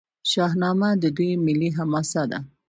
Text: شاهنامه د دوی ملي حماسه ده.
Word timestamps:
شاهنامه 0.31 0.89
د 1.01 1.03
دوی 1.17 1.31
ملي 1.45 1.69
حماسه 1.77 2.23
ده. 2.31 2.39